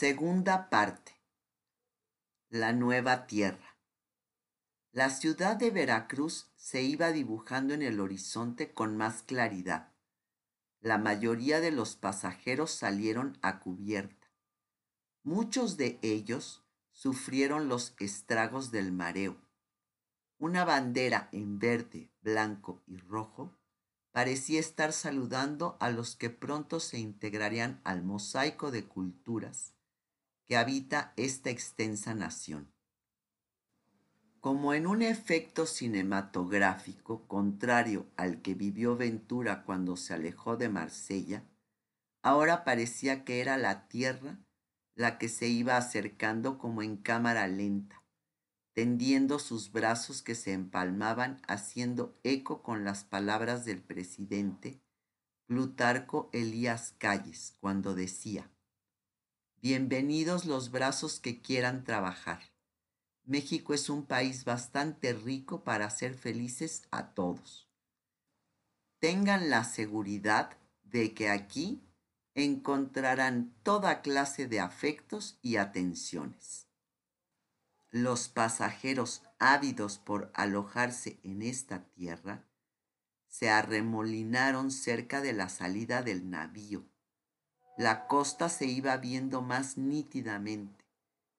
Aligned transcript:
Segunda 0.00 0.70
parte. 0.70 1.20
La 2.50 2.72
nueva 2.72 3.26
tierra. 3.26 3.80
La 4.92 5.10
ciudad 5.10 5.56
de 5.56 5.72
Veracruz 5.72 6.52
se 6.54 6.82
iba 6.82 7.10
dibujando 7.10 7.74
en 7.74 7.82
el 7.82 7.98
horizonte 7.98 8.72
con 8.72 8.96
más 8.96 9.24
claridad. 9.24 9.92
La 10.78 10.98
mayoría 10.98 11.58
de 11.58 11.72
los 11.72 11.96
pasajeros 11.96 12.70
salieron 12.70 13.38
a 13.42 13.58
cubierta. 13.58 14.30
Muchos 15.24 15.76
de 15.76 15.98
ellos 16.02 16.64
sufrieron 16.92 17.68
los 17.68 17.96
estragos 17.98 18.70
del 18.70 18.92
mareo. 18.92 19.36
Una 20.38 20.64
bandera 20.64 21.28
en 21.32 21.58
verde, 21.58 22.12
blanco 22.20 22.84
y 22.86 22.98
rojo 22.98 23.58
parecía 24.12 24.60
estar 24.60 24.92
saludando 24.92 25.76
a 25.80 25.90
los 25.90 26.14
que 26.14 26.30
pronto 26.30 26.78
se 26.78 27.00
integrarían 27.00 27.80
al 27.82 28.04
mosaico 28.04 28.70
de 28.70 28.84
culturas 28.86 29.74
que 30.48 30.56
habita 30.56 31.12
esta 31.16 31.50
extensa 31.50 32.14
nación. 32.14 32.72
Como 34.40 34.72
en 34.72 34.86
un 34.86 35.02
efecto 35.02 35.66
cinematográfico 35.66 37.26
contrario 37.28 38.06
al 38.16 38.40
que 38.40 38.54
vivió 38.54 38.96
Ventura 38.96 39.64
cuando 39.64 39.96
se 39.96 40.14
alejó 40.14 40.56
de 40.56 40.70
Marsella, 40.70 41.44
ahora 42.22 42.64
parecía 42.64 43.24
que 43.24 43.42
era 43.42 43.58
la 43.58 43.88
tierra 43.88 44.38
la 44.94 45.18
que 45.18 45.28
se 45.28 45.48
iba 45.48 45.76
acercando 45.76 46.58
como 46.58 46.82
en 46.82 46.96
cámara 46.96 47.46
lenta, 47.46 48.02
tendiendo 48.72 49.38
sus 49.38 49.70
brazos 49.70 50.22
que 50.22 50.34
se 50.34 50.52
empalmaban 50.54 51.42
haciendo 51.46 52.18
eco 52.22 52.62
con 52.62 52.84
las 52.84 53.04
palabras 53.04 53.64
del 53.66 53.82
presidente 53.82 54.80
Plutarco 55.46 56.30
Elías 56.32 56.94
Calles 56.98 57.54
cuando 57.60 57.94
decía, 57.94 58.50
Bienvenidos 59.60 60.44
los 60.44 60.70
brazos 60.70 61.18
que 61.18 61.42
quieran 61.42 61.82
trabajar. 61.82 62.38
México 63.24 63.74
es 63.74 63.90
un 63.90 64.06
país 64.06 64.44
bastante 64.44 65.12
rico 65.12 65.64
para 65.64 65.86
hacer 65.86 66.14
felices 66.14 66.82
a 66.92 67.08
todos. 67.08 67.68
Tengan 69.00 69.50
la 69.50 69.64
seguridad 69.64 70.56
de 70.84 71.12
que 71.12 71.28
aquí 71.28 71.82
encontrarán 72.36 73.52
toda 73.64 74.00
clase 74.00 74.46
de 74.46 74.60
afectos 74.60 75.40
y 75.42 75.56
atenciones. 75.56 76.68
Los 77.90 78.28
pasajeros 78.28 79.22
ávidos 79.40 79.98
por 79.98 80.30
alojarse 80.34 81.18
en 81.24 81.42
esta 81.42 81.82
tierra 81.94 82.44
se 83.26 83.50
arremolinaron 83.50 84.70
cerca 84.70 85.20
de 85.20 85.32
la 85.32 85.48
salida 85.48 86.02
del 86.02 86.30
navío 86.30 86.86
la 87.78 88.08
costa 88.08 88.48
se 88.48 88.66
iba 88.66 88.96
viendo 88.96 89.40
más 89.40 89.78
nítidamente 89.78 90.84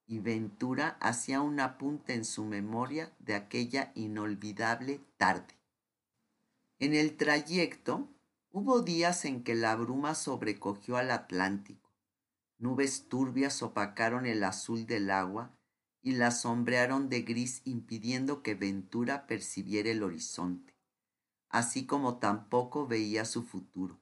y 0.08 0.20
Ventura 0.20 0.98
hacía 1.02 1.42
un 1.42 1.60
apunte 1.60 2.14
en 2.14 2.24
su 2.24 2.46
memoria 2.46 3.14
de 3.20 3.36
aquella 3.36 3.92
inolvidable 3.94 5.02
tarde. 5.18 5.60
En 6.80 6.94
el 6.94 7.18
trayecto 7.18 8.08
hubo 8.52 8.80
días 8.80 9.26
en 9.26 9.44
que 9.44 9.54
la 9.54 9.76
bruma 9.76 10.16
sobrecogió 10.16 10.96
al 10.96 11.12
Atlántico. 11.12 11.92
Nubes 12.58 13.10
turbias 13.10 13.62
opacaron 13.62 14.26
el 14.26 14.46
azul 14.46 14.86
del 14.86 15.12
agua 15.12 15.54
y 16.02 16.14
la 16.14 16.32
sombrearon 16.32 17.10
de 17.10 17.24
gris 17.24 17.62
impidiendo 17.66 18.44
que 18.44 18.56
Ventura 18.56 19.28
percibiera 19.28 19.90
el 19.90 20.04
horizonte, 20.04 20.74
así 21.50 21.86
como 21.86 22.18
tampoco 22.18 22.88
veía 22.88 23.26
su 23.26 23.44
futuro 23.44 24.00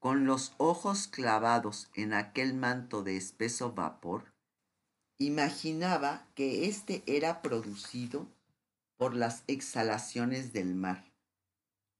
con 0.00 0.24
los 0.24 0.54
ojos 0.56 1.08
clavados 1.08 1.90
en 1.94 2.14
aquel 2.14 2.54
manto 2.54 3.02
de 3.02 3.18
espeso 3.18 3.72
vapor, 3.72 4.32
imaginaba 5.18 6.26
que 6.34 6.66
éste 6.66 7.02
era 7.06 7.42
producido 7.42 8.26
por 8.96 9.14
las 9.14 9.44
exhalaciones 9.46 10.54
del 10.54 10.74
mar. 10.74 11.04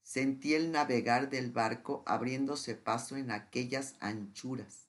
Sentí 0.02 0.54
el 0.54 0.72
navegar 0.72 1.28
del 1.28 1.52
barco 1.52 2.02
abriéndose 2.06 2.74
paso 2.74 3.16
en 3.16 3.30
aquellas 3.30 3.94
anchuras 4.00 4.88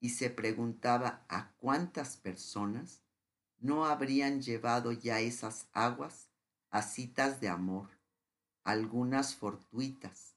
y 0.00 0.10
se 0.10 0.28
preguntaba 0.28 1.24
a 1.28 1.52
cuántas 1.58 2.16
personas 2.16 3.02
no 3.60 3.86
habrían 3.86 4.42
llevado 4.42 4.90
ya 4.90 5.20
esas 5.20 5.68
aguas 5.72 6.28
a 6.70 6.82
citas 6.82 7.40
de 7.40 7.48
amor, 7.48 7.88
algunas 8.64 9.36
fortuitas, 9.36 10.34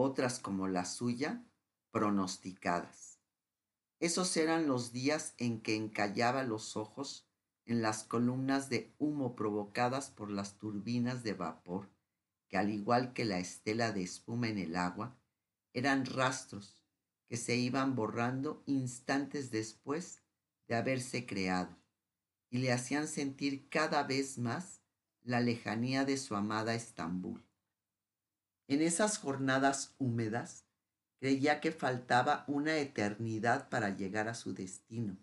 otras 0.00 0.38
como 0.38 0.68
la 0.68 0.84
suya, 0.84 1.44
pronosticadas. 1.90 3.18
Esos 3.98 4.36
eran 4.36 4.66
los 4.66 4.92
días 4.92 5.34
en 5.38 5.60
que 5.60 5.76
encallaba 5.76 6.42
los 6.42 6.76
ojos 6.76 7.28
en 7.66 7.82
las 7.82 8.04
columnas 8.04 8.68
de 8.68 8.94
humo 8.98 9.36
provocadas 9.36 10.10
por 10.10 10.30
las 10.30 10.58
turbinas 10.58 11.22
de 11.22 11.34
vapor, 11.34 11.90
que 12.48 12.56
al 12.56 12.70
igual 12.70 13.12
que 13.12 13.24
la 13.24 13.38
estela 13.38 13.92
de 13.92 14.02
espuma 14.02 14.48
en 14.48 14.58
el 14.58 14.76
agua, 14.76 15.16
eran 15.72 16.06
rastros 16.06 16.82
que 17.28 17.36
se 17.36 17.56
iban 17.56 17.94
borrando 17.94 18.62
instantes 18.66 19.50
después 19.50 20.22
de 20.66 20.74
haberse 20.74 21.26
creado 21.26 21.76
y 22.50 22.58
le 22.58 22.72
hacían 22.72 23.06
sentir 23.06 23.68
cada 23.68 24.02
vez 24.02 24.36
más 24.38 24.82
la 25.22 25.40
lejanía 25.40 26.04
de 26.04 26.16
su 26.16 26.34
amada 26.34 26.74
Estambul. 26.74 27.44
En 28.70 28.82
esas 28.82 29.18
jornadas 29.18 29.96
húmedas 29.98 30.64
creía 31.18 31.60
que 31.60 31.72
faltaba 31.72 32.44
una 32.46 32.76
eternidad 32.76 33.68
para 33.68 33.90
llegar 33.90 34.28
a 34.28 34.34
su 34.34 34.54
destino 34.54 35.18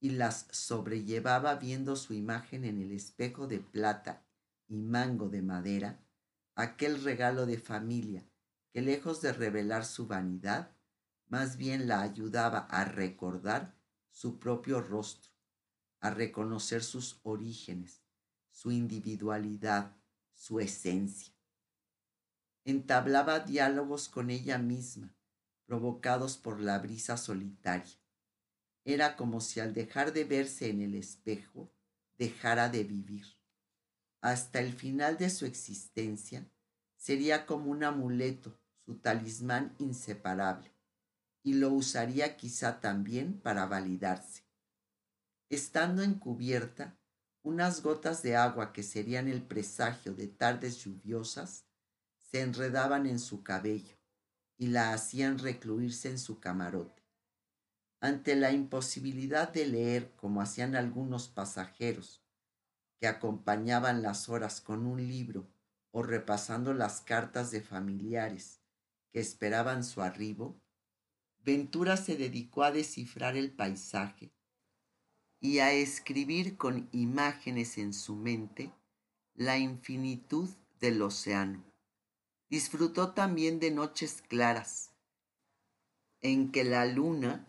y 0.00 0.10
las 0.10 0.48
sobrellevaba 0.50 1.54
viendo 1.54 1.94
su 1.94 2.12
imagen 2.12 2.64
en 2.64 2.82
el 2.82 2.90
espejo 2.90 3.46
de 3.46 3.60
plata 3.60 4.26
y 4.66 4.78
mango 4.78 5.28
de 5.28 5.42
madera, 5.42 6.04
aquel 6.56 7.04
regalo 7.04 7.46
de 7.46 7.56
familia 7.56 8.26
que 8.72 8.82
lejos 8.82 9.22
de 9.22 9.32
revelar 9.32 9.84
su 9.84 10.08
vanidad, 10.08 10.72
más 11.28 11.58
bien 11.58 11.86
la 11.86 12.00
ayudaba 12.00 12.66
a 12.68 12.84
recordar 12.84 13.76
su 14.10 14.40
propio 14.40 14.80
rostro, 14.80 15.30
a 16.00 16.10
reconocer 16.10 16.82
sus 16.82 17.20
orígenes, 17.22 18.02
su 18.50 18.72
individualidad, 18.72 19.96
su 20.34 20.58
esencia 20.58 21.35
entablaba 22.66 23.38
diálogos 23.38 24.08
con 24.08 24.28
ella 24.28 24.58
misma, 24.58 25.14
provocados 25.66 26.36
por 26.36 26.60
la 26.60 26.80
brisa 26.80 27.16
solitaria. 27.16 27.94
Era 28.84 29.16
como 29.16 29.40
si 29.40 29.60
al 29.60 29.72
dejar 29.72 30.12
de 30.12 30.24
verse 30.24 30.68
en 30.68 30.82
el 30.82 30.96
espejo, 30.96 31.72
dejara 32.18 32.68
de 32.68 32.82
vivir. 32.82 33.24
Hasta 34.20 34.58
el 34.58 34.72
final 34.72 35.16
de 35.16 35.30
su 35.30 35.46
existencia, 35.46 36.50
sería 36.96 37.46
como 37.46 37.70
un 37.70 37.84
amuleto, 37.84 38.58
su 38.84 38.96
talismán 38.96 39.76
inseparable, 39.78 40.72
y 41.44 41.54
lo 41.54 41.70
usaría 41.70 42.36
quizá 42.36 42.80
también 42.80 43.40
para 43.40 43.66
validarse. 43.66 44.44
Estando 45.50 46.02
encubierta, 46.02 46.98
unas 47.42 47.80
gotas 47.80 48.24
de 48.24 48.34
agua 48.34 48.72
que 48.72 48.82
serían 48.82 49.28
el 49.28 49.42
presagio 49.42 50.14
de 50.14 50.26
tardes 50.26 50.78
lluviosas 50.78 51.65
se 52.36 52.42
enredaban 52.42 53.06
en 53.06 53.18
su 53.18 53.42
cabello 53.42 53.96
y 54.58 54.66
la 54.66 54.92
hacían 54.92 55.38
recluirse 55.38 56.10
en 56.10 56.18
su 56.18 56.38
camarote. 56.38 57.02
Ante 57.98 58.36
la 58.36 58.52
imposibilidad 58.52 59.50
de 59.50 59.64
leer 59.64 60.12
como 60.16 60.42
hacían 60.42 60.76
algunos 60.76 61.30
pasajeros 61.30 62.22
que 63.00 63.06
acompañaban 63.06 64.02
las 64.02 64.28
horas 64.28 64.60
con 64.60 64.84
un 64.84 65.08
libro 65.08 65.48
o 65.92 66.02
repasando 66.02 66.74
las 66.74 67.00
cartas 67.00 67.50
de 67.52 67.62
familiares 67.62 68.60
que 69.12 69.20
esperaban 69.20 69.82
su 69.82 70.02
arribo, 70.02 70.60
Ventura 71.42 71.96
se 71.96 72.18
dedicó 72.18 72.64
a 72.64 72.70
descifrar 72.70 73.38
el 73.38 73.50
paisaje 73.50 74.30
y 75.40 75.60
a 75.60 75.72
escribir 75.72 76.58
con 76.58 76.90
imágenes 76.92 77.78
en 77.78 77.94
su 77.94 78.14
mente 78.14 78.74
la 79.32 79.56
infinitud 79.56 80.50
del 80.80 81.00
océano. 81.00 81.64
Disfrutó 82.48 83.12
también 83.12 83.58
de 83.58 83.72
noches 83.72 84.22
claras, 84.22 84.92
en 86.20 86.52
que 86.52 86.62
la 86.62 86.86
luna 86.86 87.44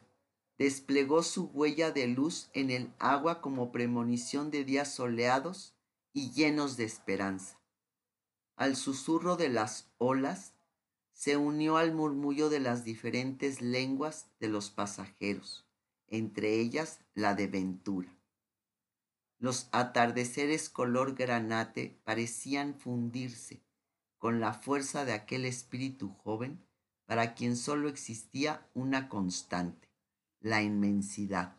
desplegó 0.57 1.21
su 1.21 1.45
huella 1.45 1.91
de 1.91 2.07
luz 2.07 2.49
en 2.53 2.71
el 2.71 2.91
agua 2.97 3.39
como 3.41 3.71
premonición 3.71 4.49
de 4.49 4.63
días 4.63 4.91
soleados 4.91 5.75
y 6.13 6.31
llenos 6.31 6.77
de 6.77 6.85
esperanza. 6.85 7.59
Al 8.55 8.75
susurro 8.75 9.35
de 9.35 9.49
las 9.49 9.87
olas 9.99 10.53
se 11.13 11.37
unió 11.37 11.77
al 11.77 11.93
murmullo 11.93 12.49
de 12.49 12.59
las 12.59 12.83
diferentes 12.83 13.61
lenguas 13.61 14.31
de 14.39 14.47
los 14.47 14.71
pasajeros, 14.71 15.67
entre 16.07 16.59
ellas 16.59 17.01
la 17.13 17.35
de 17.35 17.45
Ventura. 17.45 18.17
Los 19.37 19.69
atardeceres 19.71 20.69
color 20.69 21.13
granate 21.13 22.01
parecían 22.03 22.73
fundirse 22.73 23.66
con 24.17 24.39
la 24.39 24.53
fuerza 24.53 25.05
de 25.05 25.13
aquel 25.13 25.45
espíritu 25.45 26.09
joven 26.09 26.65
para 27.05 27.33
quien 27.35 27.55
solo 27.55 27.87
existía 27.89 28.69
una 28.73 29.09
constante, 29.09 29.89
la 30.39 30.61
inmensidad. 30.61 31.57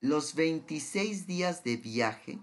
Los 0.00 0.34
26 0.34 1.26
días 1.26 1.64
de 1.64 1.76
viaje 1.78 2.38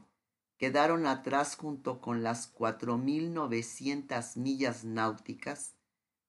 quedaron 0.57 1.05
atrás 1.05 1.55
junto 1.55 2.01
con 2.01 2.23
las 2.23 2.53
4.900 2.55 4.37
millas 4.37 4.83
náuticas 4.83 5.75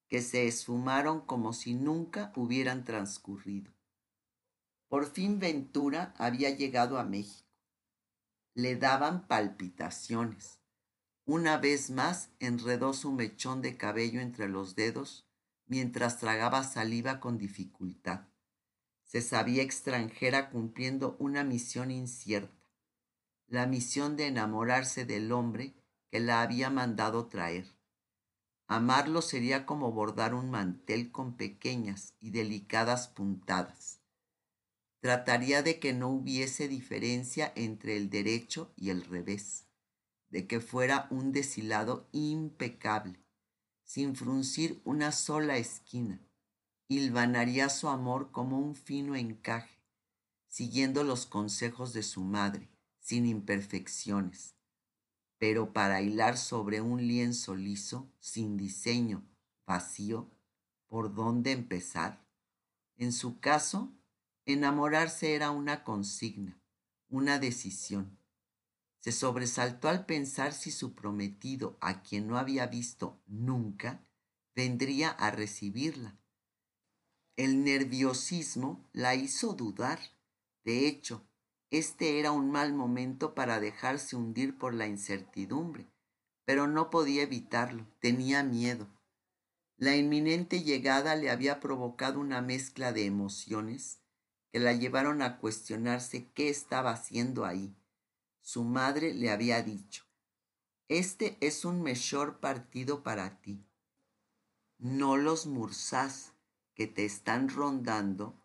que 0.08 0.20
se 0.20 0.46
esfumaron 0.46 1.20
como 1.20 1.52
si 1.52 1.74
nunca 1.74 2.32
hubieran 2.36 2.84
transcurrido. 2.84 3.72
Por 4.88 5.06
fin 5.06 5.38
Ventura 5.38 6.14
había 6.18 6.50
llegado 6.50 6.98
a 6.98 7.04
México. 7.04 7.48
Le 8.54 8.76
daban 8.76 9.26
palpitaciones. 9.26 10.60
Una 11.26 11.56
vez 11.56 11.90
más 11.90 12.28
enredó 12.38 12.92
su 12.92 13.10
mechón 13.10 13.62
de 13.62 13.78
cabello 13.78 14.20
entre 14.20 14.46
los 14.46 14.74
dedos 14.74 15.26
mientras 15.66 16.18
tragaba 16.18 16.64
saliva 16.64 17.18
con 17.18 17.38
dificultad. 17.38 18.28
Se 19.04 19.22
sabía 19.22 19.62
extranjera 19.62 20.50
cumpliendo 20.50 21.16
una 21.18 21.42
misión 21.42 21.90
incierta, 21.90 22.70
la 23.46 23.66
misión 23.66 24.16
de 24.16 24.26
enamorarse 24.26 25.06
del 25.06 25.32
hombre 25.32 25.74
que 26.10 26.20
la 26.20 26.42
había 26.42 26.68
mandado 26.68 27.26
traer. 27.26 27.74
Amarlo 28.66 29.22
sería 29.22 29.64
como 29.64 29.92
bordar 29.92 30.34
un 30.34 30.50
mantel 30.50 31.10
con 31.10 31.36
pequeñas 31.36 32.14
y 32.20 32.30
delicadas 32.32 33.08
puntadas. 33.08 34.00
Trataría 35.00 35.62
de 35.62 35.78
que 35.78 35.92
no 35.92 36.08
hubiese 36.08 36.68
diferencia 36.68 37.52
entre 37.56 37.96
el 37.96 38.10
derecho 38.10 38.72
y 38.76 38.90
el 38.90 39.04
revés, 39.04 39.66
de 40.34 40.48
que 40.48 40.58
fuera 40.58 41.06
un 41.10 41.30
deshilado 41.30 42.08
impecable, 42.10 43.24
sin 43.84 44.16
fruncir 44.16 44.82
una 44.84 45.12
sola 45.12 45.58
esquina. 45.58 46.20
Hilvanaría 46.88 47.68
su 47.68 47.88
amor 47.88 48.32
como 48.32 48.58
un 48.58 48.74
fino 48.74 49.14
encaje, 49.14 49.80
siguiendo 50.48 51.04
los 51.04 51.26
consejos 51.26 51.92
de 51.92 52.02
su 52.02 52.24
madre, 52.24 52.68
sin 52.98 53.26
imperfecciones. 53.26 54.56
Pero 55.38 55.72
para 55.72 56.02
hilar 56.02 56.36
sobre 56.36 56.80
un 56.80 57.06
lienzo 57.06 57.54
liso, 57.54 58.10
sin 58.18 58.56
diseño, 58.56 59.24
vacío, 59.64 60.32
¿por 60.88 61.14
dónde 61.14 61.52
empezar? 61.52 62.26
En 62.96 63.12
su 63.12 63.38
caso, 63.38 63.92
Enamorarse 64.46 65.36
era 65.36 65.52
una 65.52 65.84
consigna, 65.84 66.60
una 67.08 67.38
decisión. 67.38 68.18
Se 69.04 69.12
sobresaltó 69.12 69.90
al 69.90 70.06
pensar 70.06 70.54
si 70.54 70.70
su 70.70 70.94
prometido, 70.94 71.76
a 71.82 72.02
quien 72.02 72.26
no 72.26 72.38
había 72.38 72.68
visto 72.68 73.20
nunca, 73.26 74.02
vendría 74.56 75.10
a 75.10 75.30
recibirla. 75.30 76.18
El 77.36 77.64
nerviosismo 77.64 78.88
la 78.94 79.14
hizo 79.14 79.52
dudar. 79.52 79.98
De 80.64 80.88
hecho, 80.88 81.22
este 81.68 82.18
era 82.18 82.32
un 82.32 82.50
mal 82.50 82.72
momento 82.72 83.34
para 83.34 83.60
dejarse 83.60 84.16
hundir 84.16 84.56
por 84.56 84.72
la 84.72 84.86
incertidumbre, 84.86 85.86
pero 86.46 86.66
no 86.66 86.88
podía 86.88 87.24
evitarlo, 87.24 87.86
tenía 88.00 88.42
miedo. 88.42 88.88
La 89.76 89.96
inminente 89.96 90.62
llegada 90.62 91.14
le 91.14 91.28
había 91.28 91.60
provocado 91.60 92.20
una 92.20 92.40
mezcla 92.40 92.90
de 92.94 93.04
emociones 93.04 94.00
que 94.50 94.60
la 94.60 94.72
llevaron 94.72 95.20
a 95.20 95.36
cuestionarse 95.40 96.30
qué 96.32 96.48
estaba 96.48 96.92
haciendo 96.92 97.44
ahí. 97.44 97.76
Su 98.46 98.62
madre 98.62 99.14
le 99.14 99.30
había 99.30 99.62
dicho, 99.62 100.04
este 100.88 101.38
es 101.40 101.64
un 101.64 101.80
mejor 101.80 102.40
partido 102.40 103.02
para 103.02 103.40
ti. 103.40 103.66
No 104.76 105.16
los 105.16 105.46
mursás 105.46 106.34
que 106.74 106.86
te 106.86 107.06
están 107.06 107.48
rondando 107.48 108.38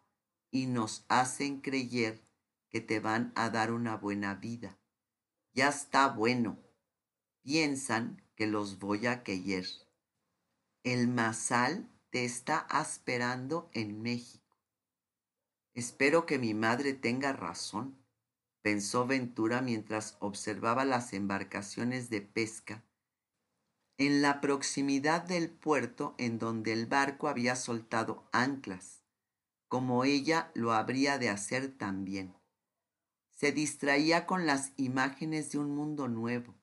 y 0.52 0.68
nos 0.68 1.04
hacen 1.10 1.60
creer 1.60 2.26
que 2.70 2.80
te 2.80 3.02
van 3.02 3.34
a 3.36 3.50
dar 3.50 3.74
una 3.74 3.98
buena 3.98 4.36
vida. 4.36 4.80
Ya 5.52 5.68
está 5.68 6.08
bueno. 6.08 6.58
Piensan 7.42 8.24
que 8.36 8.48
los 8.48 8.80
voy 8.80 9.06
a 9.06 9.22
querer. 9.22 9.68
El 10.84 11.10
masal 11.10 11.92
te 12.10 12.24
está 12.24 12.66
esperando 12.82 13.70
en 13.74 14.02
México. 14.02 14.58
Espero 15.74 16.26
que 16.26 16.40
mi 16.40 16.54
madre 16.54 16.94
tenga 16.94 17.34
razón, 17.34 17.99
pensó 18.70 19.08
Ventura 19.08 19.64
mientras 19.64 20.16
observaba 20.20 20.86
las 20.86 21.14
embarcaciones 21.14 22.12
de 22.12 22.22
pesca 22.22 22.84
en 23.98 24.22
la 24.22 24.42
proximidad 24.42 25.24
del 25.24 25.50
puerto 25.50 26.14
en 26.20 26.38
donde 26.38 26.72
el 26.74 26.86
barco 26.86 27.28
había 27.30 27.56
soltado 27.56 28.30
anclas, 28.32 29.02
como 29.70 30.04
ella 30.04 30.52
lo 30.54 30.72
habría 30.72 31.18
de 31.18 31.30
hacer 31.30 31.80
también. 31.80 32.36
Se 33.32 33.52
distraía 33.52 34.28
con 34.28 34.46
las 34.46 34.72
imágenes 34.78 35.52
de 35.52 35.58
un 35.58 35.76
mundo 35.76 36.08
nuevo, 36.08 36.54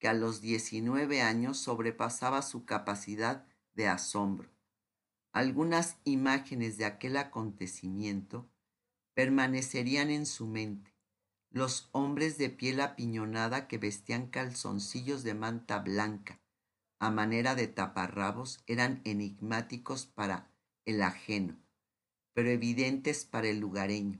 que 0.00 0.08
a 0.08 0.12
los 0.12 0.40
diecinueve 0.40 1.22
años 1.22 1.56
sobrepasaba 1.58 2.42
su 2.42 2.64
capacidad 2.64 3.46
de 3.74 3.86
asombro. 3.86 4.50
Algunas 5.30 5.98
imágenes 6.02 6.78
de 6.78 6.86
aquel 6.86 7.16
acontecimiento 7.16 8.50
permanecerían 9.14 10.10
en 10.10 10.26
su 10.26 10.48
mente. 10.48 10.93
Los 11.54 11.88
hombres 11.92 12.36
de 12.36 12.50
piel 12.50 12.80
apiñonada 12.80 13.68
que 13.68 13.78
vestían 13.78 14.26
calzoncillos 14.26 15.22
de 15.22 15.34
manta 15.34 15.78
blanca 15.78 16.40
a 16.98 17.12
manera 17.12 17.54
de 17.54 17.68
taparrabos 17.68 18.64
eran 18.66 19.00
enigmáticos 19.04 20.04
para 20.04 20.50
el 20.84 21.00
ajeno, 21.00 21.56
pero 22.32 22.50
evidentes 22.50 23.24
para 23.24 23.46
el 23.46 23.60
lugareño. 23.60 24.18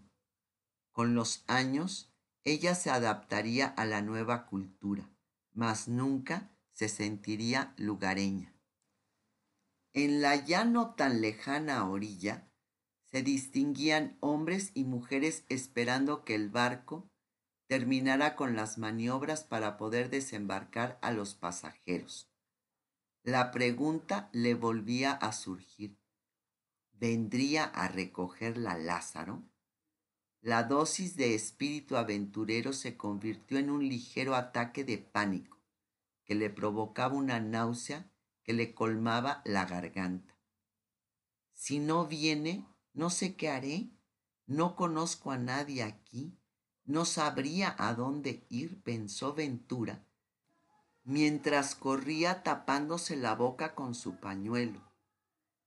Con 0.92 1.16
los 1.16 1.42
años, 1.48 2.14
ella 2.44 2.76
se 2.76 2.90
adaptaría 2.90 3.66
a 3.66 3.84
la 3.84 4.00
nueva 4.00 4.46
cultura, 4.46 5.10
mas 5.52 5.88
nunca 5.88 6.56
se 6.72 6.88
sentiría 6.88 7.74
lugareña. 7.76 8.54
En 9.92 10.22
la 10.22 10.36
ya 10.36 10.64
no 10.64 10.94
tan 10.94 11.20
lejana 11.20 11.84
orilla 11.88 12.48
se 13.06 13.24
distinguían 13.24 14.18
hombres 14.20 14.70
y 14.74 14.84
mujeres 14.84 15.44
esperando 15.48 16.24
que 16.24 16.36
el 16.36 16.48
barco 16.48 17.10
terminara 17.66 18.36
con 18.36 18.56
las 18.56 18.78
maniobras 18.78 19.44
para 19.44 19.76
poder 19.76 20.10
desembarcar 20.10 20.98
a 21.02 21.12
los 21.12 21.34
pasajeros. 21.34 22.30
La 23.22 23.50
pregunta 23.50 24.28
le 24.32 24.54
volvía 24.54 25.12
a 25.12 25.32
surgir. 25.32 25.98
¿Vendría 26.92 27.64
a 27.64 27.88
recogerla 27.88 28.76
Lázaro? 28.76 29.42
La 30.40 30.62
dosis 30.64 31.16
de 31.16 31.34
espíritu 31.34 31.96
aventurero 31.96 32.74
se 32.74 32.98
convirtió 32.98 33.58
en 33.58 33.70
un 33.70 33.88
ligero 33.88 34.34
ataque 34.34 34.84
de 34.84 34.98
pánico 34.98 35.58
que 36.24 36.34
le 36.34 36.50
provocaba 36.50 37.14
una 37.14 37.40
náusea 37.40 38.10
que 38.42 38.52
le 38.52 38.74
colmaba 38.74 39.40
la 39.46 39.64
garganta. 39.64 40.38
Si 41.54 41.78
no 41.78 42.06
viene, 42.06 42.66
no 42.92 43.08
sé 43.08 43.36
qué 43.36 43.48
haré, 43.48 43.90
no 44.46 44.76
conozco 44.76 45.30
a 45.30 45.38
nadie 45.38 45.82
aquí, 45.82 46.36
no 46.84 47.04
sabría 47.04 47.74
a 47.78 47.94
dónde 47.94 48.46
ir, 48.50 48.82
pensó 48.82 49.34
Ventura, 49.34 50.04
mientras 51.02 51.74
corría 51.74 52.42
tapándose 52.42 53.16
la 53.16 53.34
boca 53.34 53.74
con 53.74 53.94
su 53.94 54.16
pañuelo. 54.20 54.80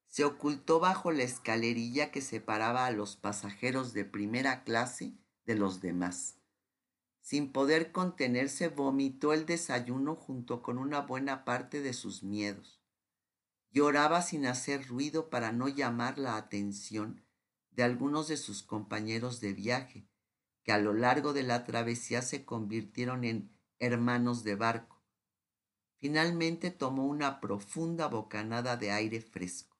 Se 0.07 0.23
ocultó 0.23 0.79
bajo 0.79 1.11
la 1.11 1.23
escalerilla 1.23 2.11
que 2.11 2.21
separaba 2.21 2.85
a 2.85 2.91
los 2.91 3.15
pasajeros 3.15 3.93
de 3.93 4.05
primera 4.05 4.63
clase 4.63 5.13
de 5.45 5.55
los 5.55 5.81
demás. 5.81 6.37
Sin 7.21 7.51
poder 7.51 7.91
contenerse, 7.91 8.69
vomitó 8.69 9.33
el 9.33 9.45
desayuno 9.45 10.15
junto 10.15 10.61
con 10.61 10.77
una 10.77 11.01
buena 11.01 11.43
parte 11.45 11.81
de 11.81 11.93
sus 11.93 12.23
miedos. 12.23 12.79
Lloraba 13.71 14.21
sin 14.21 14.45
hacer 14.45 14.87
ruido 14.87 15.29
para 15.29 15.51
no 15.51 15.67
llamar 15.67 16.17
la 16.17 16.37
atención 16.37 17.23
de 17.71 17.83
algunos 17.83 18.27
de 18.27 18.37
sus 18.37 18.63
compañeros 18.63 19.41
de 19.41 19.53
viaje, 19.53 20.07
que 20.67 20.73
a 20.73 20.79
lo 20.79 20.93
largo 20.93 21.31
de 21.31 21.43
la 21.43 21.63
travesía 21.63 22.21
se 22.21 22.43
convirtieron 22.43 23.23
en 23.23 23.49
hermanos 23.79 24.43
de 24.43 24.55
barco. 24.55 25.01
Finalmente 25.97 26.71
tomó 26.71 27.05
una 27.05 27.39
profunda 27.39 28.07
bocanada 28.07 28.75
de 28.75 28.91
aire 28.91 29.21
fresco, 29.21 29.77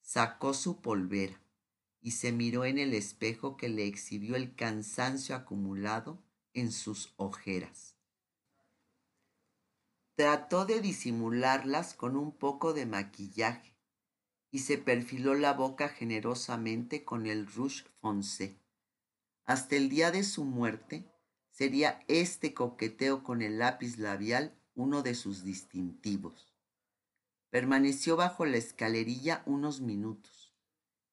sacó 0.00 0.54
su 0.54 0.80
polvera 0.80 1.42
y 2.00 2.12
se 2.12 2.30
miró 2.30 2.64
en 2.64 2.78
el 2.78 2.94
espejo 2.94 3.56
que 3.56 3.68
le 3.68 3.84
exhibió 3.84 4.36
el 4.36 4.54
cansancio 4.54 5.34
acumulado 5.34 6.22
en 6.54 6.70
sus 6.70 7.14
ojeras. 7.16 7.96
Trató 10.14 10.66
de 10.66 10.80
disimularlas 10.80 11.94
con 11.94 12.16
un 12.16 12.30
poco 12.30 12.74
de 12.74 12.86
maquillaje 12.86 13.74
y 14.52 14.60
se 14.60 14.78
perfiló 14.78 15.34
la 15.34 15.52
boca 15.52 15.88
generosamente 15.88 17.04
con 17.04 17.26
el 17.26 17.48
rouge 17.48 17.82
foncé. 18.00 18.61
Hasta 19.44 19.76
el 19.76 19.88
día 19.88 20.10
de 20.10 20.22
su 20.24 20.44
muerte 20.44 21.10
sería 21.50 22.04
este 22.08 22.54
coqueteo 22.54 23.22
con 23.22 23.42
el 23.42 23.58
lápiz 23.58 23.98
labial 23.98 24.56
uno 24.74 25.02
de 25.02 25.14
sus 25.14 25.44
distintivos. 25.44 26.54
Permaneció 27.50 28.16
bajo 28.16 28.46
la 28.46 28.56
escalerilla 28.56 29.42
unos 29.46 29.80
minutos. 29.80 30.54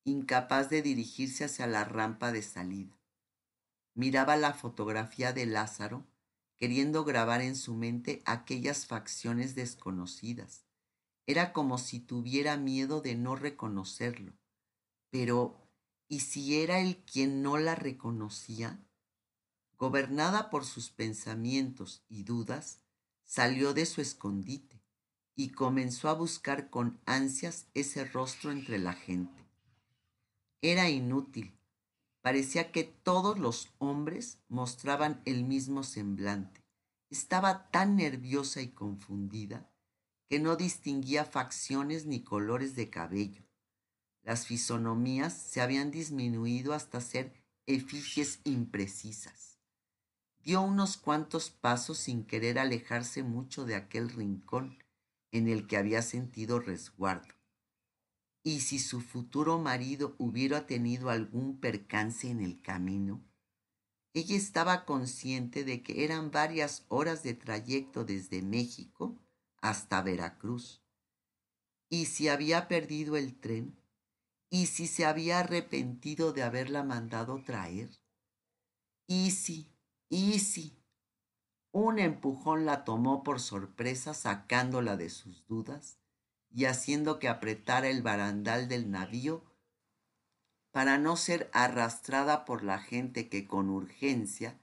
incapaz 0.06 0.70
de 0.70 0.82
dirigirse 0.82 1.44
hacia 1.44 1.68
la 1.68 1.84
rampa 1.84 2.32
de 2.32 2.42
salida. 2.42 2.98
Miraba 3.94 4.38
la 4.38 4.54
fotografía 4.54 5.34
de 5.34 5.46
Lázaro, 5.46 6.08
queriendo 6.56 7.04
grabar 7.04 7.42
en 7.42 7.56
su 7.56 7.76
mente 7.76 8.24
aquellas 8.26 8.88
facciones 8.88 9.56
desconocidas. 9.56 10.66
Era 11.28 11.54
como 11.54 11.78
si 11.78 12.00
tuviera 12.00 12.58
miedo 12.58 13.02
de 13.02 13.16
no 13.16 13.36
reconocerlo. 13.36 14.34
Pero, 15.12 15.69
¿y 16.10 16.22
si 16.22 16.60
era 16.60 16.80
él 16.80 16.98
quien 17.06 17.42
no 17.42 17.58
la 17.58 17.76
reconocía? 17.76 18.84
Gobernada 19.78 20.50
por 20.50 20.66
sus 20.66 20.90
pensamientos 20.90 22.04
y 22.10 22.24
dudas, 22.24 22.82
salió 23.24 23.74
de 23.74 23.86
su 23.86 24.02
escondite 24.02 24.82
y 25.36 25.52
comenzó 25.52 26.10
a 26.10 26.14
buscar 26.14 26.70
con 26.70 27.00
ansias 27.06 27.68
ese 27.76 28.04
rostro 28.04 28.52
entre 28.52 28.80
la 28.80 28.94
gente. 28.94 29.48
Era 30.62 30.90
inútil. 30.90 31.56
Parecía 32.22 32.74
que 32.74 32.84
todos 32.84 33.40
los 33.40 33.70
hombres 33.78 34.40
mostraban 34.50 35.22
el 35.26 35.46
mismo 35.46 35.84
semblante. 35.84 36.66
Estaba 37.10 37.70
tan 37.70 37.96
nerviosa 37.96 38.62
y 38.62 38.70
confundida 38.70 39.72
que 40.28 40.40
no 40.40 40.56
distinguía 40.56 41.24
facciones 41.24 42.06
ni 42.06 42.24
colores 42.24 42.76
de 42.76 42.90
cabello. 42.90 43.49
Las 44.24 44.46
fisonomías 44.46 45.34
se 45.34 45.62
habían 45.62 45.92
disminuido 45.92 46.74
hasta 46.74 47.02
ser 47.02 47.34
efigies 47.66 48.40
imprecisas. 48.44 49.60
Dio 50.44 50.62
unos 50.62 50.98
cuantos 50.98 51.50
pasos 51.50 51.98
sin 51.98 52.26
querer 52.26 52.60
alejarse 52.60 53.24
mucho 53.24 53.66
de 53.66 53.76
aquel 53.76 54.10
rincón 54.10 54.78
en 55.32 55.48
el 55.48 55.68
que 55.68 55.78
había 55.78 56.02
sentido 56.02 56.60
resguardo. 56.60 57.34
Y 58.44 58.62
si 58.62 58.80
su 58.80 59.02
futuro 59.02 59.60
marido 59.60 60.16
hubiera 60.18 60.66
tenido 60.66 61.10
algún 61.10 61.60
percance 61.60 62.30
en 62.30 62.42
el 62.42 62.62
camino, 62.62 63.22
ella 64.14 64.36
estaba 64.36 64.86
consciente 64.86 65.64
de 65.64 65.84
que 65.84 66.04
eran 66.04 66.32
varias 66.32 66.86
horas 66.88 67.22
de 67.22 67.36
trayecto 67.36 68.06
desde 68.06 68.42
México 68.42 69.16
hasta 69.62 70.02
Veracruz. 70.02 70.82
Y 71.90 72.06
si 72.06 72.28
había 72.28 72.68
perdido 72.68 73.18
el 73.18 73.40
tren, 73.40 73.79
y 74.50 74.66
si 74.66 74.88
se 74.88 75.06
había 75.06 75.40
arrepentido 75.40 76.34
de 76.34 76.44
haberla 76.44 76.84
mandado 76.84 77.44
traer, 77.44 77.90
y 79.08 79.32
si, 79.32 79.72
y 80.10 80.40
si, 80.40 80.80
un 81.72 82.00
empujón 82.00 82.66
la 82.66 82.84
tomó 82.84 83.24
por 83.24 83.40
sorpresa 83.40 84.14
sacándola 84.14 84.98
de 84.98 85.10
sus 85.10 85.46
dudas 85.46 86.00
y 86.52 86.66
haciendo 86.66 87.20
que 87.20 87.28
apretara 87.28 87.90
el 87.90 88.02
barandal 88.02 88.68
del 88.68 88.90
navío 88.90 89.44
para 90.72 90.98
no 90.98 91.16
ser 91.16 91.50
arrastrada 91.54 92.46
por 92.46 92.64
la 92.64 92.80
gente 92.80 93.30
que 93.30 93.48
con 93.48 93.70
urgencia 93.70 94.60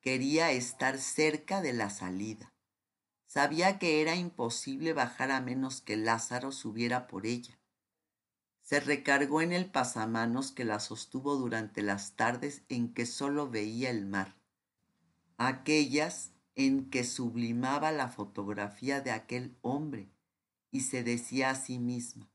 quería 0.00 0.50
estar 0.52 0.98
cerca 0.98 1.62
de 1.62 1.72
la 1.72 1.90
salida. 1.90 2.52
Sabía 3.26 3.78
que 3.78 4.02
era 4.02 4.16
imposible 4.16 4.92
bajar 4.92 5.30
a 5.30 5.40
menos 5.40 5.80
que 5.80 5.96
Lázaro 5.96 6.52
subiera 6.52 7.06
por 7.06 7.24
ella. 7.24 7.58
Se 8.62 8.80
recargó 8.80 9.42
en 9.42 9.52
el 9.52 9.70
pasamanos 9.70 10.52
que 10.52 10.64
la 10.64 10.80
sostuvo 10.80 11.36
durante 11.36 11.82
las 11.82 12.16
tardes 12.16 12.62
en 12.68 12.94
que 12.94 13.06
solo 13.06 13.50
veía 13.50 13.90
el 13.90 14.06
mar. 14.06 14.36
Aquellas 15.36 16.32
en 16.54 16.90
que 16.90 17.04
sublimaba 17.04 17.92
la 17.92 18.08
fotografía 18.08 19.00
de 19.00 19.10
aquel 19.10 19.56
hombre 19.62 20.10
y 20.70 20.80
se 20.80 21.02
decía 21.02 21.50
a 21.50 21.54
sí 21.54 21.78
misma, 21.78 22.30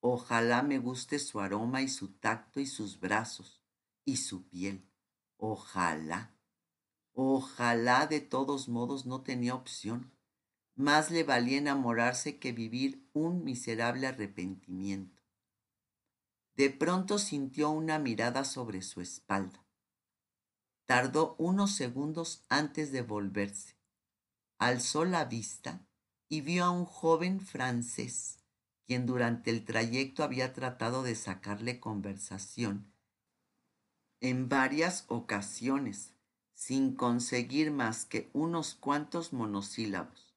ojalá 0.00 0.62
me 0.62 0.78
guste 0.78 1.18
su 1.18 1.40
aroma 1.40 1.82
y 1.82 1.88
su 1.88 2.08
tacto 2.08 2.60
y 2.60 2.66
sus 2.66 3.00
brazos 3.00 3.62
y 4.04 4.16
su 4.16 4.48
piel, 4.48 4.86
ojalá, 5.36 6.34
ojalá 7.12 8.06
de 8.06 8.20
todos 8.20 8.68
modos 8.68 9.06
no 9.06 9.22
tenía 9.22 9.54
opción, 9.54 10.12
más 10.76 11.10
le 11.10 11.24
valía 11.24 11.58
enamorarse 11.58 12.38
que 12.38 12.52
vivir 12.52 13.08
un 13.12 13.44
miserable 13.44 14.06
arrepentimiento. 14.06 15.13
De 16.56 16.70
pronto 16.70 17.18
sintió 17.18 17.70
una 17.70 17.98
mirada 17.98 18.44
sobre 18.44 18.82
su 18.82 19.00
espalda 19.00 19.64
Tardó 20.86 21.34
unos 21.38 21.72
segundos 21.72 22.44
antes 22.48 22.92
de 22.92 23.00
volverse. 23.00 23.74
Alzó 24.58 25.04
la 25.04 25.24
vista 25.24 25.86
y 26.28 26.42
vio 26.42 26.64
a 26.64 26.70
un 26.70 26.84
joven 26.84 27.40
francés, 27.40 28.38
quien 28.86 29.06
durante 29.06 29.50
el 29.50 29.64
trayecto 29.64 30.22
había 30.22 30.52
tratado 30.52 31.02
de 31.02 31.14
sacarle 31.14 31.80
conversación 31.80 32.92
en 34.20 34.48
varias 34.48 35.04
ocasiones, 35.08 36.14
sin 36.54 36.94
conseguir 36.94 37.70
más 37.70 38.06
que 38.06 38.30
unos 38.32 38.74
cuantos 38.74 39.34
monosílabos. 39.34 40.34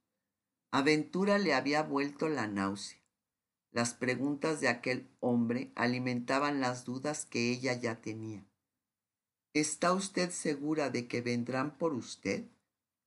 Aventura 0.72 1.38
le 1.38 1.54
había 1.54 1.84
vuelto 1.84 2.28
la 2.28 2.48
náusea. 2.48 3.00
Las 3.72 3.94
preguntas 3.94 4.62
de 4.62 4.70
aquel 4.70 5.10
hombre 5.20 5.72
alimentaban 5.76 6.60
las 6.62 6.86
dudas 6.86 7.26
que 7.26 7.52
ella 7.52 7.74
ya 7.74 8.02
tenía. 8.02 8.46
¿Está 9.54 9.94
usted 9.94 10.32
segura 10.32 10.90
de 10.90 11.08
que 11.08 11.22
vendrán 11.22 11.78
por 11.78 11.94
usted? 11.94 12.50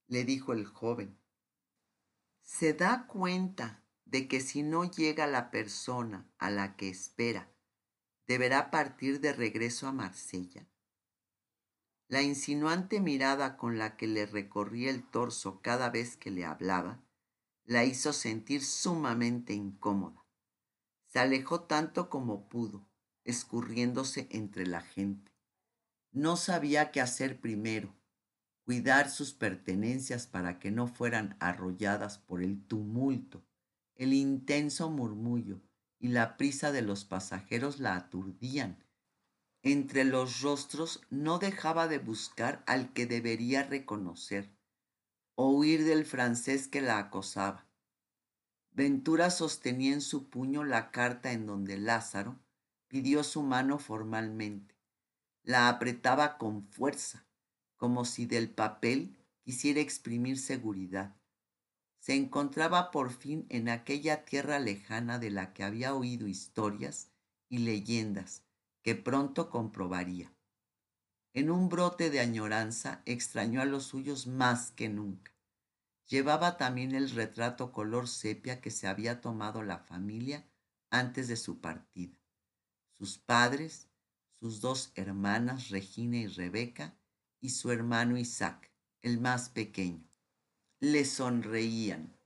le 0.06 0.24
dijo 0.24 0.52
el 0.52 0.66
joven. 0.66 1.16
¿Se 2.42 2.74
da 2.74 3.06
cuenta 3.06 3.84
de 4.04 4.26
que 4.26 4.40
si 4.40 4.64
no 4.64 4.90
llega 4.90 5.28
la 5.28 5.52
persona 5.52 6.28
a 6.38 6.50
la 6.50 6.76
que 6.76 6.88
espera, 6.88 7.52
deberá 8.26 8.72
partir 8.72 9.20
de 9.20 9.32
regreso 9.32 9.86
a 9.86 9.92
Marsella? 9.92 10.66
La 12.08 12.22
insinuante 12.22 13.00
mirada 13.00 13.56
con 13.56 13.78
la 13.78 13.96
que 13.96 14.08
le 14.08 14.26
recorría 14.26 14.90
el 14.90 15.08
torso 15.08 15.60
cada 15.62 15.90
vez 15.90 16.16
que 16.16 16.32
le 16.32 16.44
hablaba 16.44 17.00
la 17.64 17.84
hizo 17.84 18.12
sentir 18.12 18.64
sumamente 18.64 19.52
incómoda. 19.52 20.19
Se 21.12 21.18
alejó 21.18 21.62
tanto 21.62 22.08
como 22.08 22.48
pudo, 22.48 22.86
escurriéndose 23.24 24.28
entre 24.30 24.64
la 24.64 24.80
gente. 24.80 25.32
No 26.12 26.36
sabía 26.36 26.92
qué 26.92 27.00
hacer 27.00 27.40
primero, 27.40 27.92
cuidar 28.64 29.10
sus 29.10 29.34
pertenencias 29.34 30.28
para 30.28 30.60
que 30.60 30.70
no 30.70 30.86
fueran 30.86 31.36
arrolladas 31.40 32.18
por 32.18 32.42
el 32.42 32.64
tumulto, 32.64 33.44
el 33.96 34.12
intenso 34.12 34.88
murmullo 34.88 35.60
y 35.98 36.08
la 36.08 36.36
prisa 36.36 36.70
de 36.70 36.82
los 36.82 37.04
pasajeros 37.04 37.80
la 37.80 37.96
aturdían. 37.96 38.84
Entre 39.62 40.04
los 40.04 40.40
rostros 40.42 41.02
no 41.10 41.40
dejaba 41.40 41.88
de 41.88 41.98
buscar 41.98 42.62
al 42.66 42.92
que 42.92 43.06
debería 43.06 43.64
reconocer, 43.64 44.56
o 45.34 45.50
huir 45.50 45.84
del 45.84 46.04
francés 46.04 46.68
que 46.68 46.80
la 46.80 46.98
acosaba. 46.98 47.69
Ventura 48.72 49.30
sostenía 49.30 49.92
en 49.92 50.00
su 50.00 50.28
puño 50.28 50.64
la 50.64 50.90
carta 50.90 51.32
en 51.32 51.46
donde 51.46 51.78
Lázaro 51.78 52.38
pidió 52.88 53.24
su 53.24 53.42
mano 53.42 53.78
formalmente 53.78 54.80
la 55.42 55.68
apretaba 55.68 56.38
con 56.38 56.64
fuerza, 56.68 57.26
como 57.76 58.04
si 58.04 58.26
del 58.26 58.50
papel 58.50 59.16
quisiera 59.42 59.80
exprimir 59.80 60.38
seguridad. 60.38 61.16
Se 61.98 62.14
encontraba 62.14 62.90
por 62.90 63.10
fin 63.10 63.46
en 63.48 63.68
aquella 63.68 64.24
tierra 64.24 64.58
lejana 64.58 65.18
de 65.18 65.30
la 65.30 65.52
que 65.52 65.64
había 65.64 65.94
oído 65.94 66.28
historias 66.28 67.10
y 67.48 67.58
leyendas 67.58 68.44
que 68.82 68.94
pronto 68.94 69.50
comprobaría. 69.50 70.32
En 71.32 71.50
un 71.50 71.68
brote 71.68 72.10
de 72.10 72.20
añoranza 72.20 73.02
extrañó 73.06 73.60
a 73.60 73.66
los 73.66 73.84
suyos 73.84 74.26
más 74.26 74.70
que 74.70 74.88
nunca. 74.88 75.32
Llevaba 76.10 76.56
también 76.56 76.96
el 76.96 77.08
retrato 77.10 77.70
color 77.70 78.08
sepia 78.08 78.60
que 78.60 78.72
se 78.72 78.88
había 78.88 79.20
tomado 79.20 79.62
la 79.62 79.78
familia 79.78 80.44
antes 80.90 81.28
de 81.28 81.36
su 81.36 81.60
partida. 81.60 82.18
Sus 82.98 83.16
padres, 83.16 83.86
sus 84.40 84.60
dos 84.60 84.90
hermanas 84.96 85.68
Regina 85.68 86.16
y 86.16 86.26
Rebeca 86.26 86.98
y 87.40 87.50
su 87.50 87.70
hermano 87.70 88.18
Isaac, 88.18 88.72
el 89.02 89.20
más 89.20 89.50
pequeño. 89.50 90.04
Le 90.80 91.04
sonreían. 91.04 92.18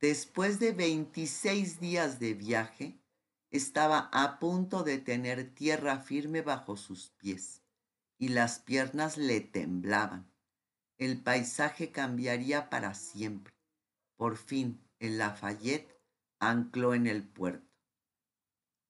Después 0.00 0.58
de 0.58 0.72
26 0.72 1.78
días 1.78 2.18
de 2.18 2.34
viaje, 2.34 3.00
estaba 3.52 4.10
a 4.12 4.40
punto 4.40 4.82
de 4.82 4.98
tener 4.98 5.54
tierra 5.54 6.00
firme 6.00 6.42
bajo 6.42 6.76
sus 6.76 7.10
pies 7.10 7.62
y 8.18 8.30
las 8.30 8.58
piernas 8.58 9.18
le 9.18 9.40
temblaban. 9.40 10.35
El 10.98 11.22
paisaje 11.22 11.92
cambiaría 11.92 12.70
para 12.70 12.94
siempre. 12.94 13.54
Por 14.16 14.36
fin, 14.36 14.80
el 14.98 15.18
Lafayette 15.18 15.94
ancló 16.40 16.94
en 16.94 17.06
el 17.06 17.22
puerto. 17.22 17.66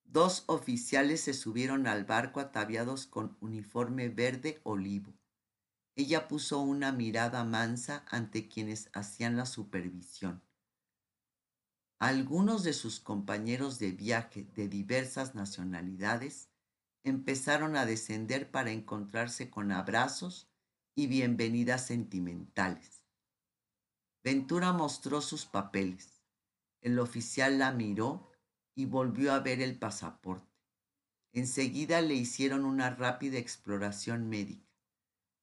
Dos 0.05 0.45
oficiales 0.47 1.21
se 1.23 1.35
subieron 1.35 1.89
al 1.89 2.05
barco 2.05 2.39
ataviados 2.39 3.07
con 3.07 3.37
uniforme 3.41 4.09
verde 4.09 4.61
olivo. 4.63 5.13
Ella 5.97 6.29
puso 6.29 6.61
una 6.61 6.93
mirada 6.93 7.43
mansa 7.45 8.05
ante 8.09 8.49
quienes 8.49 8.89
hacían 8.93 9.37
la 9.37 9.47
supervisión. 9.47 10.43
Algunos 11.99 12.63
de 12.63 12.73
sus 12.73 13.01
compañeros 13.01 13.79
de 13.79 13.91
viaje 13.91 14.45
de 14.55 14.69
diversas 14.69 15.35
nacionalidades 15.35 16.51
empezaron 17.03 17.77
a 17.77 17.87
descender 17.87 18.51
para 18.51 18.71
encontrarse 18.71 19.51
con 19.51 19.73
abrazos 19.73 20.49
y 20.99 21.09
bienvenidas 21.09 21.87
sentimentales. 21.87 23.05
Ventura 24.25 24.73
mostró 24.73 25.21
sus 25.21 25.45
papeles. 25.45 26.23
El 26.81 26.99
oficial 26.99 27.59
la 27.59 27.71
miró 27.71 28.33
y 28.75 28.87
volvió 28.87 29.35
a 29.35 29.41
ver 29.41 29.61
el 29.61 29.79
pasaporte. 29.79 30.57
Enseguida 31.35 32.01
le 32.01 32.15
hicieron 32.15 32.65
una 32.65 32.89
rápida 32.89 33.37
exploración 33.37 34.31
médica. 34.31 34.73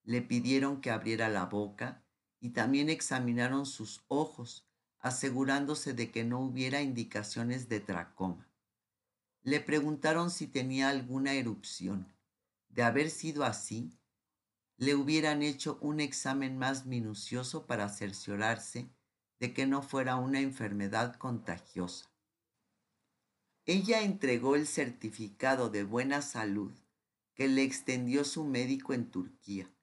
Le 0.02 0.24
pidieron 0.24 0.82
que 0.82 0.90
abriera 0.90 1.30
la 1.30 1.46
boca 1.46 2.04
y 2.40 2.50
también 2.50 2.90
examinaron 2.90 3.68
sus 3.68 4.04
ojos, 4.08 4.68
asegurándose 4.98 5.94
de 5.94 6.10
que 6.10 6.24
no 6.24 6.40
hubiera 6.40 6.82
indicaciones 6.82 7.70
de 7.70 7.80
tracoma. 7.80 8.50
Le 9.44 9.60
preguntaron 9.60 10.32
si 10.32 10.48
tenía 10.48 10.90
alguna 10.90 11.34
erupción. 11.34 12.12
De 12.70 12.82
haber 12.82 13.12
sido 13.12 13.44
así, 13.44 13.96
le 14.84 14.96
hubieran 14.96 15.44
hecho 15.44 15.78
un 15.80 16.02
examen 16.02 16.58
más 16.58 16.86
minucioso 16.86 17.66
para 17.66 17.88
cerciorarse 17.88 18.90
de 19.40 19.54
que 19.54 19.66
no 19.66 19.82
fuera 19.82 20.18
una 20.18 20.42
enfermedad 20.42 21.16
contagiosa. 21.16 22.12
Ella 23.66 24.02
entregó 24.02 24.56
el 24.56 24.68
certificado 24.68 25.70
de 25.70 25.86
buena 25.86 26.22
salud 26.22 26.74
que 27.34 27.48
le 27.48 27.64
extendió 27.64 28.26
su 28.26 28.44
médico 28.44 28.94
en 28.94 29.10
Turquía. 29.10 29.74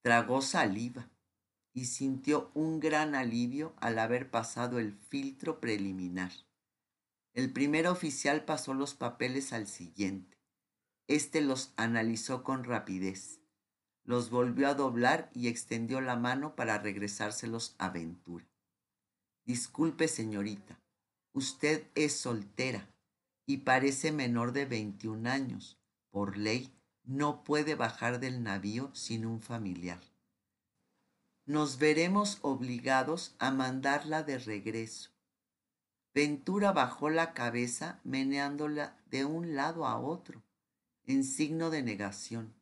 Tragó 0.00 0.40
saliva 0.40 1.10
y 1.74 1.84
sintió 1.84 2.50
un 2.54 2.80
gran 2.80 3.14
alivio 3.14 3.74
al 3.76 3.98
haber 3.98 4.30
pasado 4.30 4.78
el 4.78 4.94
filtro 4.94 5.60
preliminar. 5.60 6.32
El 7.34 7.52
primer 7.52 7.88
oficial 7.88 8.44
pasó 8.46 8.72
los 8.72 8.94
papeles 8.94 9.52
al 9.52 9.66
siguiente. 9.66 10.38
Este 11.08 11.42
los 11.42 11.74
analizó 11.76 12.42
con 12.42 12.64
rapidez, 12.64 13.43
los 14.04 14.30
volvió 14.30 14.68
a 14.68 14.74
doblar 14.74 15.30
y 15.34 15.48
extendió 15.48 16.00
la 16.00 16.16
mano 16.16 16.54
para 16.54 16.78
regresárselos 16.78 17.74
a 17.78 17.88
Ventura. 17.88 18.46
Disculpe, 19.44 20.08
señorita, 20.08 20.78
usted 21.32 21.86
es 21.94 22.16
soltera 22.16 22.88
y 23.46 23.58
parece 23.58 24.12
menor 24.12 24.52
de 24.52 24.66
21 24.66 25.28
años. 25.28 25.78
Por 26.10 26.36
ley, 26.36 26.72
no 27.04 27.44
puede 27.44 27.74
bajar 27.74 28.20
del 28.20 28.42
navío 28.42 28.90
sin 28.94 29.26
un 29.26 29.40
familiar. 29.40 30.00
Nos 31.46 31.78
veremos 31.78 32.38
obligados 32.40 33.34
a 33.38 33.50
mandarla 33.50 34.22
de 34.22 34.38
regreso. 34.38 35.10
Ventura 36.14 36.72
bajó 36.72 37.10
la 37.10 37.34
cabeza 37.34 38.00
meneándola 38.04 38.96
de 39.10 39.24
un 39.24 39.54
lado 39.54 39.86
a 39.86 39.98
otro, 39.98 40.42
en 41.04 41.24
signo 41.24 41.68
de 41.70 41.82
negación. 41.82 42.54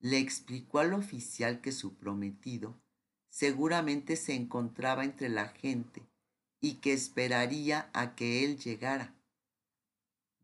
Le 0.00 0.18
explicó 0.18 0.80
al 0.80 0.94
oficial 0.94 1.60
que 1.60 1.72
su 1.72 1.96
prometido 1.96 2.80
seguramente 3.28 4.16
se 4.16 4.34
encontraba 4.34 5.04
entre 5.04 5.28
la 5.28 5.48
gente 5.48 6.02
y 6.60 6.74
que 6.74 6.92
esperaría 6.92 7.90
a 7.92 8.14
que 8.14 8.44
él 8.44 8.58
llegara 8.58 9.14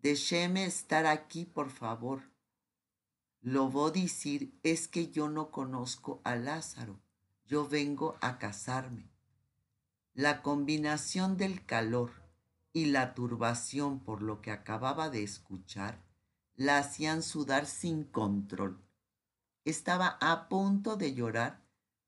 Déjeme 0.07 0.67
estar 0.67 1.05
aquí, 1.05 1.45
por 1.45 1.69
favor. 1.69 2.23
Lo 3.41 3.69
voy 3.71 3.91
a 3.91 4.03
decir 4.03 4.57
es 4.63 4.87
que 4.87 5.11
yo 5.11 5.29
no 5.29 5.51
conozco 5.51 6.21
a 6.23 6.37
Lázaro. 6.37 7.01
Yo 7.45 7.67
vengo 7.67 8.17
a 8.21 8.39
casarme. 8.39 9.11
La 10.15 10.43
combinación 10.43 11.37
del 11.37 11.67
calor 11.67 12.13
y 12.73 12.85
la 12.85 13.15
turbación 13.15 13.99
por 13.99 14.23
lo 14.23 14.41
que 14.43 14.53
acababa 14.53 15.11
de 15.11 15.25
escuchar 15.25 16.05
la 16.55 16.79
hacían 16.79 17.21
sudar 17.25 17.67
sin 17.67 18.05
control. 18.05 18.86
Estaba 19.67 20.17
a 20.21 20.49
punto 20.49 20.95
de 20.95 21.13
llorar 21.13 21.61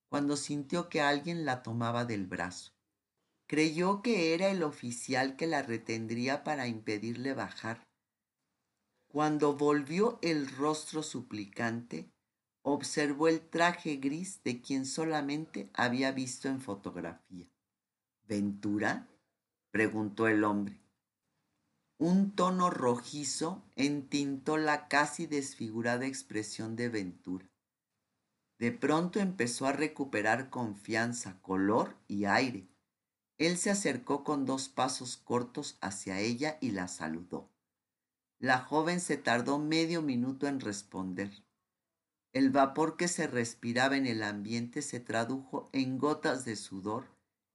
cuando 0.08 0.36
sintió 0.36 0.88
que 0.88 1.00
alguien 1.00 1.44
la 1.44 1.64
tomaba 1.64 2.04
del 2.04 2.24
brazo. 2.24 2.70
Creyó 3.48 4.00
que 4.00 4.32
era 4.32 4.48
el 4.48 4.62
oficial 4.62 5.34
que 5.34 5.48
la 5.48 5.62
retendría 5.62 6.44
para 6.44 6.68
impedirle 6.68 7.34
bajar. 7.34 7.84
Cuando 9.08 9.56
volvió 9.56 10.20
el 10.22 10.48
rostro 10.48 11.02
suplicante, 11.02 12.12
observó 12.62 13.26
el 13.26 13.40
traje 13.40 13.96
gris 13.96 14.40
de 14.44 14.60
quien 14.60 14.86
solamente 14.86 15.68
había 15.74 16.12
visto 16.12 16.46
en 16.46 16.60
fotografía. 16.60 17.48
¿Ventura? 18.22 19.08
preguntó 19.72 20.28
el 20.28 20.44
hombre. 20.44 20.80
Un 21.98 22.36
tono 22.36 22.70
rojizo 22.70 23.64
entintó 23.74 24.58
la 24.58 24.86
casi 24.86 25.26
desfigurada 25.26 26.06
expresión 26.06 26.76
de 26.76 26.88
Ventura. 26.88 27.47
De 28.58 28.72
pronto 28.72 29.20
empezó 29.20 29.66
a 29.66 29.72
recuperar 29.72 30.50
confianza, 30.50 31.40
color 31.42 31.96
y 32.08 32.24
aire. 32.24 32.66
Él 33.38 33.56
se 33.56 33.70
acercó 33.70 34.24
con 34.24 34.46
dos 34.46 34.68
pasos 34.68 35.16
cortos 35.16 35.78
hacia 35.80 36.18
ella 36.18 36.58
y 36.60 36.72
la 36.72 36.88
saludó. 36.88 37.48
La 38.40 38.58
joven 38.58 39.00
se 39.00 39.16
tardó 39.16 39.58
medio 39.58 40.02
minuto 40.02 40.48
en 40.48 40.60
responder. 40.60 41.30
El 42.32 42.50
vapor 42.50 42.96
que 42.96 43.08
se 43.08 43.28
respiraba 43.28 43.96
en 43.96 44.06
el 44.06 44.22
ambiente 44.22 44.82
se 44.82 45.00
tradujo 45.00 45.70
en 45.72 45.98
gotas 45.98 46.44
de 46.44 46.56
sudor 46.56 47.06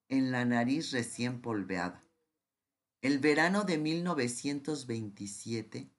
en 0.08 0.32
la 0.32 0.46
nariz 0.46 0.92
recién 0.92 1.42
polveada. 1.42 2.02
El 3.02 3.20
verano 3.20 3.66
de 3.66 3.78
1927 3.78 5.92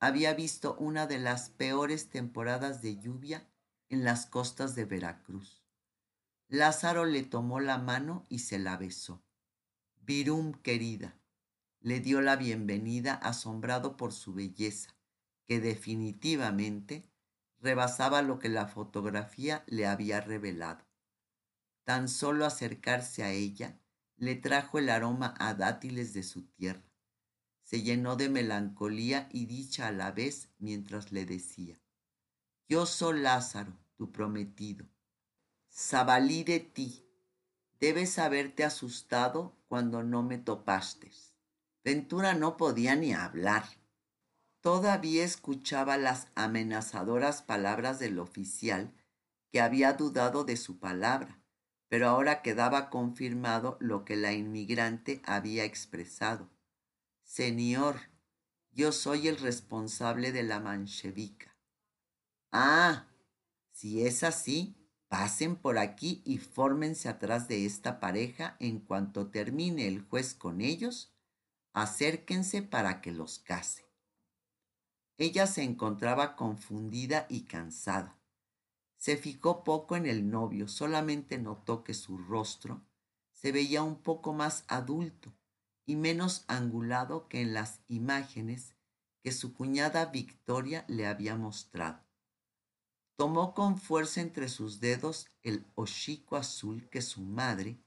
había 0.00 0.34
visto 0.34 0.76
una 0.78 1.06
de 1.06 1.18
las 1.18 1.50
peores 1.50 2.08
temporadas 2.08 2.80
de 2.80 2.96
lluvia 2.96 3.46
en 3.88 4.04
las 4.04 4.26
costas 4.26 4.74
de 4.74 4.84
Veracruz. 4.84 5.62
Lázaro 6.48 7.04
le 7.04 7.22
tomó 7.22 7.60
la 7.60 7.78
mano 7.78 8.26
y 8.28 8.40
se 8.40 8.58
la 8.58 8.76
besó. 8.76 9.22
Virum 10.02 10.52
querida, 10.52 11.18
le 11.80 12.00
dio 12.00 12.20
la 12.20 12.36
bienvenida 12.36 13.14
asombrado 13.14 13.96
por 13.96 14.12
su 14.12 14.34
belleza, 14.34 14.96
que 15.44 15.60
definitivamente 15.60 17.08
rebasaba 17.60 18.22
lo 18.22 18.38
que 18.38 18.48
la 18.48 18.66
fotografía 18.66 19.64
le 19.66 19.86
había 19.86 20.20
revelado. 20.20 20.84
Tan 21.84 22.08
solo 22.08 22.44
acercarse 22.44 23.22
a 23.22 23.30
ella 23.30 23.78
le 24.16 24.34
trajo 24.34 24.78
el 24.78 24.88
aroma 24.88 25.34
a 25.38 25.54
dátiles 25.54 26.12
de 26.12 26.22
su 26.22 26.42
tierra. 26.46 26.82
Se 27.62 27.82
llenó 27.82 28.16
de 28.16 28.28
melancolía 28.28 29.28
y 29.32 29.46
dicha 29.46 29.88
a 29.88 29.92
la 29.92 30.12
vez 30.12 30.50
mientras 30.58 31.12
le 31.12 31.26
decía, 31.26 31.80
Yo 32.68 32.84
soy 32.84 33.20
Lázaro, 33.20 33.72
tu 33.96 34.10
prometido. 34.10 34.86
Sabalí 35.68 36.42
de 36.42 36.58
ti. 36.58 37.06
Debes 37.78 38.18
haberte 38.18 38.64
asustado 38.64 39.54
cuando 39.68 40.02
no 40.02 40.24
me 40.24 40.38
topaste. 40.38 41.12
Ventura 41.84 42.34
no 42.34 42.56
podía 42.56 42.96
ni 42.96 43.14
hablar. 43.14 43.64
Todavía 44.62 45.22
escuchaba 45.22 45.96
las 45.96 46.26
amenazadoras 46.34 47.40
palabras 47.40 48.00
del 48.00 48.18
oficial, 48.18 48.92
que 49.52 49.60
había 49.60 49.92
dudado 49.92 50.42
de 50.42 50.56
su 50.56 50.80
palabra, 50.80 51.40
pero 51.88 52.08
ahora 52.08 52.42
quedaba 52.42 52.90
confirmado 52.90 53.76
lo 53.78 54.04
que 54.04 54.16
la 54.16 54.32
inmigrante 54.32 55.22
había 55.24 55.62
expresado. 55.62 56.50
Señor, 57.22 58.00
yo 58.72 58.90
soy 58.90 59.28
el 59.28 59.36
responsable 59.36 60.32
de 60.32 60.42
la 60.42 60.58
manchevica. 60.58 61.55
Ah, 62.52 63.06
si 63.72 64.06
es 64.06 64.24
así, 64.24 64.76
pasen 65.08 65.56
por 65.56 65.78
aquí 65.78 66.22
y 66.24 66.38
fórmense 66.38 67.08
atrás 67.08 67.48
de 67.48 67.66
esta 67.66 68.00
pareja 68.00 68.56
en 68.60 68.80
cuanto 68.80 69.28
termine 69.30 69.86
el 69.86 70.02
juez 70.02 70.34
con 70.34 70.60
ellos 70.60 71.12
acérquense 71.76 72.62
para 72.62 73.02
que 73.02 73.12
los 73.12 73.38
case. 73.38 73.84
Ella 75.18 75.46
se 75.46 75.62
encontraba 75.62 76.34
confundida 76.34 77.26
y 77.28 77.42
cansada. 77.42 78.18
Se 78.96 79.18
fijó 79.18 79.62
poco 79.62 79.94
en 79.94 80.06
el 80.06 80.30
novio, 80.30 80.68
solamente 80.68 81.36
notó 81.36 81.84
que 81.84 81.92
su 81.92 82.16
rostro 82.16 82.80
se 83.32 83.52
veía 83.52 83.82
un 83.82 84.02
poco 84.02 84.32
más 84.32 84.64
adulto 84.68 85.34
y 85.84 85.96
menos 85.96 86.46
angulado 86.48 87.28
que 87.28 87.42
en 87.42 87.52
las 87.52 87.80
imágenes 87.88 88.74
que 89.22 89.30
su 89.30 89.52
cuñada 89.52 90.06
Victoria 90.06 90.86
le 90.88 91.06
había 91.06 91.36
mostrado. 91.36 92.05
Tomó 93.16 93.54
con 93.54 93.78
fuerza 93.78 94.20
entre 94.20 94.48
sus 94.48 94.80
dedos 94.80 95.30
el 95.42 95.66
hocico 95.74 96.36
azul 96.36 96.88
que 96.90 97.02
su 97.02 97.22
madre 97.22 97.78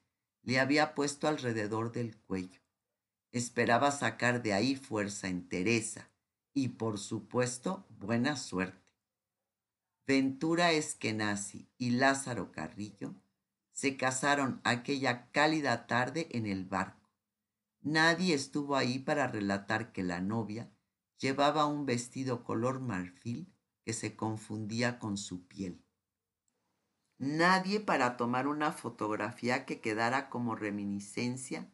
le 0.41 0.59
había 0.59 0.95
puesto 0.95 1.27
alrededor 1.27 1.91
del 1.91 2.17
cuello 2.17 2.59
Esperaba 3.31 3.91
sacar 3.91 4.41
de 4.41 4.53
ahí 4.53 4.75
fuerza 4.75 5.27
en 5.27 5.47
Teresa 5.47 6.09
y, 6.53 6.69
por 6.69 6.97
supuesto, 6.97 7.85
buena 7.99 8.35
suerte. 8.35 8.89
Ventura 10.07 10.71
Eskenazi 10.71 11.69
y 11.77 11.91
Lázaro 11.91 12.51
Carrillo 12.51 13.13
se 13.71 13.97
casaron 13.97 14.59
aquella 14.63 15.29
cálida 15.31 15.85
tarde 15.85 16.27
en 16.31 16.47
el 16.47 16.65
barco. 16.65 17.11
Nadie 17.81 18.33
estuvo 18.33 18.75
ahí 18.75 18.97
para 18.97 19.27
relatar 19.27 19.91
que 19.93 20.03
la 20.03 20.21
novia 20.21 20.71
llevaba 21.19 21.67
un 21.67 21.85
vestido 21.85 22.43
color 22.43 22.79
marfil 22.79 23.53
que 23.83 23.93
se 23.93 24.15
confundía 24.15 24.99
con 24.99 25.17
su 25.17 25.47
piel. 25.47 25.83
Nadie 27.17 27.79
para 27.81 28.15
tomar 28.15 28.47
una 28.47 28.71
fotografía 28.71 29.65
que 29.65 29.81
quedara 29.81 30.29
como 30.29 30.55
reminiscencia 30.55 31.69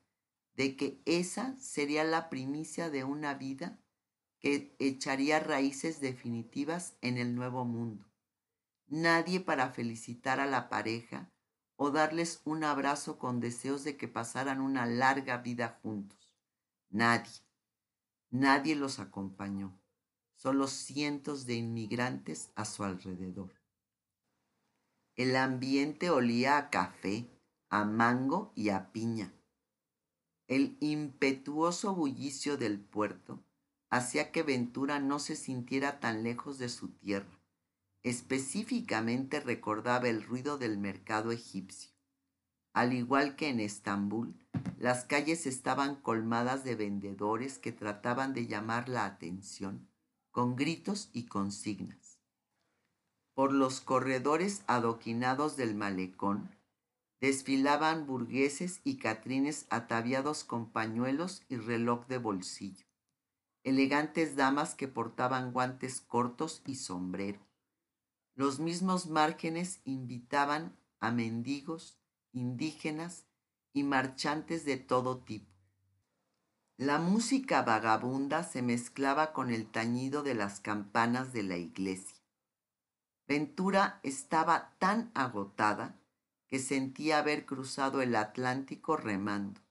de 0.55 0.75
que 0.75 1.01
esa 1.05 1.55
sería 1.57 2.03
la 2.03 2.29
primicia 2.29 2.89
de 2.89 3.03
una 3.03 3.35
vida 3.35 3.79
que 4.39 4.75
echaría 4.79 5.39
raíces 5.39 5.99
definitivas 5.99 6.97
en 7.01 7.17
el 7.17 7.35
nuevo 7.35 7.65
mundo. 7.65 8.09
Nadie 8.87 9.39
para 9.39 9.71
felicitar 9.71 10.39
a 10.39 10.45
la 10.45 10.69
pareja 10.69 11.31
o 11.75 11.91
darles 11.91 12.41
un 12.45 12.63
abrazo 12.63 13.19
con 13.19 13.39
deseos 13.39 13.83
de 13.83 13.97
que 13.97 14.07
pasaran 14.07 14.61
una 14.61 14.85
larga 14.85 15.37
vida 15.37 15.79
juntos. 15.81 16.35
Nadie. 16.89 17.41
Nadie 18.29 18.75
los 18.75 18.99
acompañó. 18.99 19.79
Solo 20.45 20.67
cientos 20.67 21.47
de 21.47 21.55
inmigrantes 21.55 22.51
a 22.53 22.65
su 22.65 22.83
alrededor. 22.83 23.51
El 25.15 25.35
ambiente 25.37 26.11
olía 26.11 26.59
a 26.59 26.69
café, 26.69 27.27
a 27.71 27.83
mango 27.83 28.53
y 28.55 28.69
a 28.69 28.91
piña. 28.91 29.33
El 30.45 30.77
impetuoso 30.81 31.95
bullicio 31.95 32.57
del 32.57 32.79
puerto 32.79 33.43
hacía 33.89 34.31
que 34.31 34.43
Ventura 34.43 34.99
no 34.99 35.17
se 35.17 35.35
sintiera 35.35 35.99
tan 35.99 36.21
lejos 36.21 36.59
de 36.59 36.69
su 36.69 36.89
tierra. 36.89 37.39
Específicamente 38.03 39.39
recordaba 39.39 40.09
el 40.09 40.21
ruido 40.21 40.59
del 40.59 40.77
mercado 40.77 41.31
egipcio. 41.31 41.89
Al 42.71 42.93
igual 42.93 43.35
que 43.35 43.49
en 43.49 43.61
Estambul, 43.61 44.35
las 44.77 45.05
calles 45.05 45.47
estaban 45.47 45.95
colmadas 45.95 46.63
de 46.63 46.75
vendedores 46.75 47.57
que 47.57 47.71
trataban 47.71 48.35
de 48.35 48.45
llamar 48.45 48.89
la 48.89 49.05
atención 49.05 49.89
con 50.35 50.57
gritos 50.57 51.09
y 51.13 51.27
consignas. 51.27 52.19
Por 53.35 53.53
los 53.53 53.79
corredores 53.79 54.63
adoquinados 54.67 55.55
del 55.55 55.75
malecón 55.75 56.51
desfilaban 57.21 58.05
burgueses 58.05 58.81
y 58.83 58.97
catrines 58.97 59.65
ataviados 59.69 60.43
con 60.43 60.69
pañuelos 60.69 61.45
y 61.47 61.55
reloj 61.55 62.05
de 62.07 62.17
bolsillo, 62.17 62.85
elegantes 63.63 64.35
damas 64.35 64.75
que 64.75 64.89
portaban 64.89 65.53
guantes 65.53 66.01
cortos 66.01 66.61
y 66.65 66.75
sombrero. 66.75 67.39
Los 68.33 68.59
mismos 68.59 69.07
márgenes 69.07 69.79
invitaban 69.85 70.75
a 70.99 71.11
mendigos, 71.11 71.97
indígenas 72.33 73.25
y 73.71 73.83
marchantes 73.83 74.65
de 74.65 74.75
todo 74.75 75.19
tipo. 75.19 75.54
La 76.77 76.99
música 76.99 77.61
vagabunda 77.61 78.43
se 78.43 78.61
mezclaba 78.61 79.31
con 79.31 79.49
el 79.49 79.65
tañido 79.65 80.23
de 80.23 80.33
las 80.33 80.59
campanas 80.59 81.31
de 81.31 81.41
la 81.43 81.55
iglesia. 81.55 82.21
Ventura 83.25 84.01
estaba 84.03 84.75
tan 84.77 85.09
agotada 85.13 85.97
que 86.47 86.59
sentía 86.59 87.19
haber 87.19 87.45
cruzado 87.45 88.01
el 88.01 88.13
Atlántico 88.13 88.97
remando. 88.97 89.61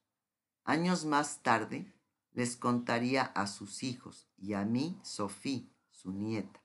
Años 0.64 1.04
más 1.04 1.42
tarde 1.42 1.92
les 2.32 2.56
contaría 2.56 3.22
a 3.22 3.48
sus 3.48 3.82
hijos 3.82 4.26
y 4.38 4.54
a 4.54 4.64
mí, 4.64 4.98
Sofía, 5.02 5.68
su 5.90 6.10
nieta. 6.10 6.62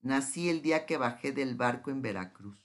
Nací 0.00 0.48
el 0.48 0.62
día 0.62 0.86
que 0.86 0.96
bajé 0.96 1.32
del 1.32 1.56
barco 1.56 1.90
en 1.90 2.00
Veracruz. 2.00 2.58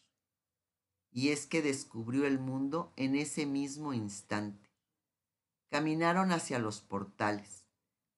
Y 1.12 1.30
es 1.30 1.48
que 1.48 1.62
descubrió 1.62 2.26
el 2.26 2.40
mundo 2.40 2.94
en 2.96 3.16
ese 3.16 3.46
mismo 3.46 3.94
instante. 3.94 4.65
Caminaron 5.70 6.32
hacia 6.32 6.60
los 6.60 6.82
portales. 6.82 7.66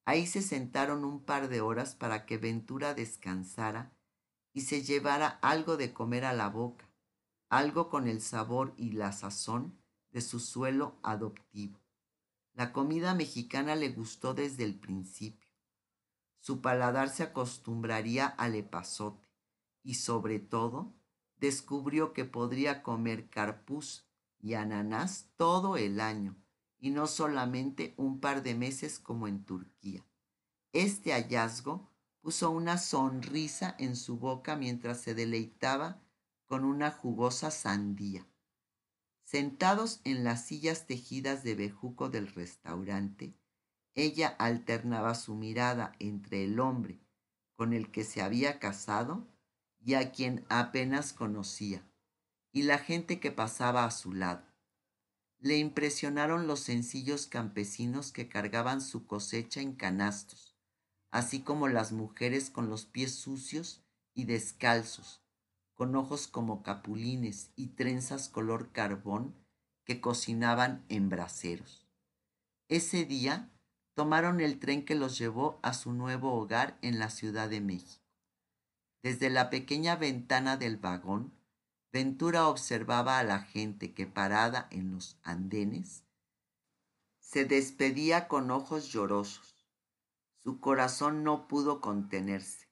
Ahí 0.04 0.26
se 0.26 0.42
sentaron 0.42 1.04
un 1.04 1.24
par 1.24 1.48
de 1.48 1.60
horas 1.60 1.94
para 1.94 2.26
que 2.26 2.38
Ventura 2.38 2.94
descansara 2.94 3.92
y 4.52 4.62
se 4.62 4.82
llevara 4.82 5.28
algo 5.42 5.76
de 5.76 5.92
comer 5.92 6.24
a 6.24 6.32
la 6.32 6.48
boca 6.48 6.88
algo 7.48 7.88
con 7.88 8.08
el 8.08 8.20
sabor 8.20 8.74
y 8.76 8.92
la 8.92 9.12
sazón 9.12 9.78
de 10.10 10.20
su 10.20 10.40
suelo 10.40 10.98
adoptivo. 11.02 11.80
La 12.54 12.72
comida 12.72 13.14
mexicana 13.14 13.74
le 13.74 13.90
gustó 13.90 14.34
desde 14.34 14.64
el 14.64 14.78
principio. 14.78 15.48
Su 16.40 16.60
paladar 16.60 17.08
se 17.08 17.22
acostumbraría 17.22 18.26
al 18.26 18.54
epazote 18.54 19.28
y 19.82 19.94
sobre 19.94 20.40
todo 20.40 20.94
descubrió 21.36 22.12
que 22.12 22.24
podría 22.24 22.82
comer 22.82 23.30
carpuz 23.30 24.06
y 24.40 24.54
ananás 24.54 25.30
todo 25.36 25.76
el 25.76 26.00
año 26.00 26.36
y 26.78 26.90
no 26.90 27.06
solamente 27.06 27.94
un 27.96 28.20
par 28.20 28.42
de 28.42 28.54
meses 28.54 28.98
como 28.98 29.28
en 29.28 29.44
Turquía. 29.44 30.04
Este 30.72 31.12
hallazgo 31.12 31.90
puso 32.20 32.50
una 32.50 32.78
sonrisa 32.78 33.74
en 33.78 33.96
su 33.96 34.18
boca 34.18 34.56
mientras 34.56 35.00
se 35.00 35.14
deleitaba 35.14 36.02
con 36.46 36.64
una 36.64 36.90
jugosa 36.90 37.50
sandía. 37.50 38.26
Sentados 39.24 40.00
en 40.04 40.24
las 40.24 40.46
sillas 40.46 40.86
tejidas 40.86 41.42
de 41.42 41.54
bejuco 41.54 42.08
del 42.08 42.28
restaurante, 42.28 43.34
ella 43.94 44.28
alternaba 44.38 45.14
su 45.14 45.34
mirada 45.34 45.92
entre 45.98 46.44
el 46.44 46.60
hombre 46.60 47.00
con 47.54 47.72
el 47.72 47.90
que 47.90 48.04
se 48.04 48.22
había 48.22 48.60
casado 48.60 49.26
y 49.84 49.94
a 49.94 50.12
quien 50.12 50.46
apenas 50.48 51.12
conocía, 51.12 51.84
y 52.52 52.62
la 52.62 52.78
gente 52.78 53.18
que 53.18 53.32
pasaba 53.32 53.84
a 53.84 53.90
su 53.90 54.12
lado. 54.12 54.47
Le 55.40 55.56
impresionaron 55.56 56.46
los 56.46 56.60
sencillos 56.60 57.26
campesinos 57.26 58.10
que 58.10 58.28
cargaban 58.28 58.80
su 58.80 59.06
cosecha 59.06 59.60
en 59.60 59.74
canastos, 59.74 60.56
así 61.10 61.40
como 61.40 61.68
las 61.68 61.92
mujeres 61.92 62.50
con 62.50 62.68
los 62.68 62.86
pies 62.86 63.14
sucios 63.14 63.82
y 64.14 64.24
descalzos, 64.24 65.22
con 65.74 65.94
ojos 65.94 66.26
como 66.26 66.64
capulines 66.64 67.52
y 67.54 67.68
trenzas 67.68 68.28
color 68.28 68.72
carbón 68.72 69.34
que 69.84 70.00
cocinaban 70.00 70.84
en 70.88 71.08
braseros. 71.08 71.86
Ese 72.68 73.04
día 73.04 73.48
tomaron 73.94 74.40
el 74.40 74.58
tren 74.58 74.84
que 74.84 74.96
los 74.96 75.18
llevó 75.18 75.60
a 75.62 75.72
su 75.72 75.92
nuevo 75.92 76.34
hogar 76.34 76.78
en 76.82 76.98
la 76.98 77.10
Ciudad 77.10 77.48
de 77.48 77.60
México. 77.60 78.04
Desde 79.02 79.30
la 79.30 79.50
pequeña 79.50 79.94
ventana 79.94 80.56
del 80.56 80.76
vagón, 80.76 81.32
Ventura 81.92 82.48
observaba 82.48 83.18
a 83.18 83.24
la 83.24 83.40
gente 83.40 83.94
que 83.94 84.06
parada 84.06 84.68
en 84.70 84.92
los 84.92 85.18
andenes 85.22 86.04
se 87.20 87.44
despedía 87.44 88.28
con 88.28 88.50
ojos 88.50 88.88
llorosos. 88.92 89.54
Su 90.42 90.60
corazón 90.60 91.24
no 91.24 91.48
pudo 91.48 91.80
contenerse 91.80 92.68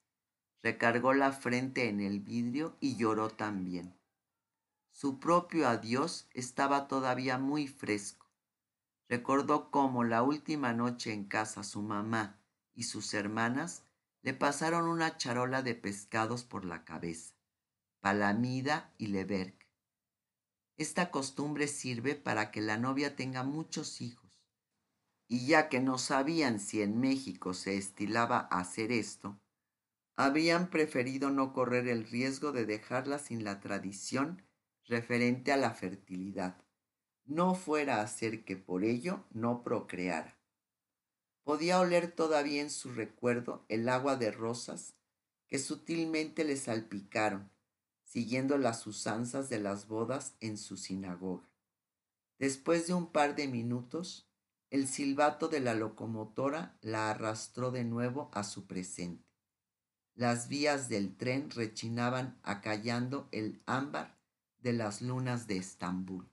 recargó 0.66 1.14
la 1.14 1.30
frente 1.30 1.88
en 1.88 2.00
el 2.00 2.18
vidrio 2.18 2.76
y 2.80 2.96
lloró 2.96 3.30
también. 3.30 3.96
Su 4.90 5.20
propio 5.20 5.68
adiós 5.68 6.26
estaba 6.34 6.88
todavía 6.88 7.38
muy 7.38 7.68
fresco. 7.68 8.26
Recordó 9.08 9.70
cómo 9.70 10.02
la 10.02 10.24
última 10.24 10.72
noche 10.72 11.12
en 11.12 11.22
casa 11.22 11.62
su 11.62 11.82
mamá 11.82 12.40
y 12.74 12.82
sus 12.82 13.14
hermanas 13.14 13.84
le 14.22 14.34
pasaron 14.34 14.88
una 14.88 15.16
charola 15.16 15.62
de 15.62 15.76
pescados 15.76 16.42
por 16.42 16.64
la 16.64 16.84
cabeza, 16.84 17.35
palamida 18.06 18.94
y 18.98 19.08
leberc. 19.08 19.66
Esta 20.76 21.10
costumbre 21.10 21.66
sirve 21.66 22.14
para 22.14 22.52
que 22.52 22.60
la 22.60 22.78
novia 22.78 23.16
tenga 23.16 23.42
muchos 23.42 24.00
hijos. 24.00 24.44
Y 25.26 25.48
ya 25.48 25.68
que 25.68 25.80
no 25.80 25.98
sabían 25.98 26.60
si 26.60 26.82
en 26.82 27.00
México 27.00 27.52
se 27.52 27.76
estilaba 27.76 28.38
hacer 28.38 28.92
esto, 28.92 29.40
habrían 30.14 30.70
preferido 30.70 31.30
no 31.30 31.52
correr 31.52 31.88
el 31.88 32.06
riesgo 32.06 32.52
de 32.52 32.64
dejarla 32.64 33.18
sin 33.18 33.42
la 33.42 33.58
tradición 33.58 34.40
referente 34.84 35.50
a 35.50 35.56
la 35.56 35.72
fertilidad, 35.72 36.62
no 37.24 37.56
fuera 37.56 38.02
a 38.02 38.06
ser 38.06 38.44
que 38.44 38.56
por 38.56 38.84
ello 38.84 39.24
no 39.32 39.64
procreara. 39.64 40.38
Podía 41.42 41.80
oler 41.80 42.12
todavía 42.12 42.62
en 42.62 42.70
su 42.70 42.92
recuerdo 42.92 43.64
el 43.68 43.88
agua 43.88 44.14
de 44.14 44.30
rosas 44.30 44.94
que 45.48 45.58
sutilmente 45.58 46.44
le 46.44 46.56
salpicaron, 46.56 47.50
siguiendo 48.16 48.56
las 48.56 48.86
usanzas 48.86 49.50
de 49.50 49.60
las 49.60 49.88
bodas 49.88 50.36
en 50.40 50.56
su 50.56 50.78
sinagoga. 50.78 51.50
Después 52.38 52.86
de 52.86 52.94
un 52.94 53.12
par 53.12 53.36
de 53.36 53.46
minutos, 53.46 54.26
el 54.70 54.88
silbato 54.88 55.48
de 55.48 55.60
la 55.60 55.74
locomotora 55.74 56.78
la 56.80 57.10
arrastró 57.10 57.70
de 57.72 57.84
nuevo 57.84 58.30
a 58.32 58.42
su 58.42 58.66
presente. 58.66 59.28
Las 60.14 60.48
vías 60.48 60.88
del 60.88 61.14
tren 61.14 61.50
rechinaban 61.50 62.40
acallando 62.42 63.28
el 63.32 63.60
ámbar 63.66 64.18
de 64.60 64.72
las 64.72 65.02
lunas 65.02 65.46
de 65.46 65.58
Estambul. 65.58 66.26